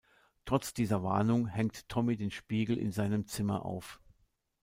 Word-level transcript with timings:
Trotz 0.45 0.73
dieser 0.73 1.03
Warnung 1.03 1.45
hängt 1.45 1.87
Tommy 1.87 2.17
den 2.17 2.31
Spiegel 2.31 2.75
in 2.75 2.91
seinem 2.91 3.27
Zimmer 3.27 3.63
auf. 3.65 3.99